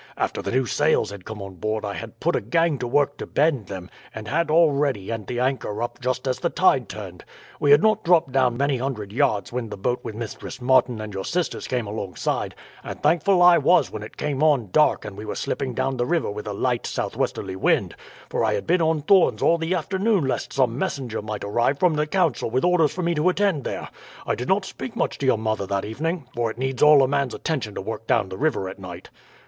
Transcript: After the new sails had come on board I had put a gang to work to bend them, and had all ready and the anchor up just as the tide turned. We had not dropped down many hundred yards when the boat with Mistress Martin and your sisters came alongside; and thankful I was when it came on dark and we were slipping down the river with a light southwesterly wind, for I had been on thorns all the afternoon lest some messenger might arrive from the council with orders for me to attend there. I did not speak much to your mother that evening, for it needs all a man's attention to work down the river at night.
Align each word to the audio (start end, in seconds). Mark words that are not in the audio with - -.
After 0.17 0.41
the 0.41 0.49
new 0.49 0.65
sails 0.65 1.11
had 1.11 1.25
come 1.25 1.43
on 1.43 1.57
board 1.57 1.85
I 1.85 1.93
had 1.93 2.19
put 2.19 2.35
a 2.35 2.41
gang 2.41 2.79
to 2.79 2.87
work 2.87 3.17
to 3.19 3.27
bend 3.27 3.67
them, 3.67 3.87
and 4.15 4.27
had 4.27 4.49
all 4.49 4.71
ready 4.71 5.11
and 5.11 5.27
the 5.27 5.39
anchor 5.39 5.83
up 5.83 5.99
just 6.01 6.27
as 6.27 6.39
the 6.39 6.49
tide 6.49 6.89
turned. 6.89 7.23
We 7.59 7.69
had 7.69 7.83
not 7.83 8.03
dropped 8.03 8.31
down 8.31 8.57
many 8.57 8.77
hundred 8.77 9.13
yards 9.13 9.53
when 9.53 9.69
the 9.69 9.77
boat 9.77 9.99
with 10.01 10.15
Mistress 10.15 10.59
Martin 10.59 10.99
and 10.99 11.13
your 11.13 11.23
sisters 11.23 11.67
came 11.67 11.85
alongside; 11.85 12.55
and 12.83 13.03
thankful 13.03 13.43
I 13.43 13.59
was 13.59 13.91
when 13.91 14.01
it 14.01 14.17
came 14.17 14.41
on 14.41 14.71
dark 14.71 15.05
and 15.05 15.15
we 15.15 15.23
were 15.25 15.35
slipping 15.35 15.75
down 15.75 15.97
the 15.97 16.05
river 16.07 16.31
with 16.31 16.47
a 16.47 16.51
light 16.53 16.87
southwesterly 16.87 17.55
wind, 17.55 17.95
for 18.27 18.43
I 18.43 18.55
had 18.55 18.65
been 18.65 18.81
on 18.81 19.01
thorns 19.03 19.43
all 19.43 19.59
the 19.59 19.75
afternoon 19.75 20.25
lest 20.25 20.51
some 20.51 20.79
messenger 20.79 21.21
might 21.21 21.43
arrive 21.43 21.77
from 21.77 21.93
the 21.93 22.07
council 22.07 22.49
with 22.49 22.65
orders 22.65 22.91
for 22.91 23.03
me 23.03 23.13
to 23.13 23.29
attend 23.29 23.65
there. 23.65 23.89
I 24.25 24.33
did 24.33 24.47
not 24.49 24.65
speak 24.65 24.95
much 24.95 25.19
to 25.19 25.27
your 25.27 25.37
mother 25.37 25.67
that 25.67 25.85
evening, 25.85 26.25
for 26.35 26.49
it 26.49 26.57
needs 26.57 26.81
all 26.81 27.03
a 27.03 27.07
man's 27.07 27.35
attention 27.35 27.75
to 27.75 27.81
work 27.81 28.07
down 28.07 28.29
the 28.29 28.37
river 28.39 28.67
at 28.67 28.79
night. 28.79 29.11